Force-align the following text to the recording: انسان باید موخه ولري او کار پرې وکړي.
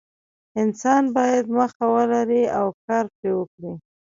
انسان 0.61 1.03
باید 1.15 1.45
موخه 1.55 1.85
ولري 1.95 2.43
او 2.57 2.65
کار 2.85 3.05
پرې 3.15 3.29
وکړي. 3.37 3.71